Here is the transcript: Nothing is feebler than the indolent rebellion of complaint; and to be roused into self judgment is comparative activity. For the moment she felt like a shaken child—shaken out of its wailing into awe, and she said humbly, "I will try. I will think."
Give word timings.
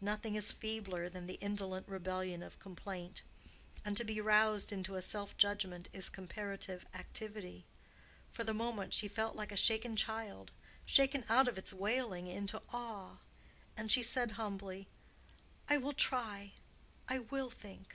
Nothing 0.00 0.34
is 0.34 0.50
feebler 0.50 1.10
than 1.10 1.26
the 1.26 1.38
indolent 1.42 1.86
rebellion 1.86 2.42
of 2.42 2.58
complaint; 2.58 3.20
and 3.84 3.98
to 3.98 4.02
be 4.02 4.18
roused 4.18 4.72
into 4.72 4.98
self 5.02 5.36
judgment 5.36 5.90
is 5.92 6.08
comparative 6.08 6.86
activity. 6.94 7.66
For 8.32 8.44
the 8.44 8.54
moment 8.54 8.94
she 8.94 9.08
felt 9.08 9.36
like 9.36 9.52
a 9.52 9.58
shaken 9.58 9.94
child—shaken 9.94 11.26
out 11.28 11.48
of 11.48 11.58
its 11.58 11.74
wailing 11.74 12.28
into 12.28 12.62
awe, 12.72 13.18
and 13.76 13.92
she 13.92 14.00
said 14.00 14.30
humbly, 14.40 14.88
"I 15.68 15.76
will 15.76 15.92
try. 15.92 16.52
I 17.06 17.18
will 17.18 17.50
think." 17.50 17.94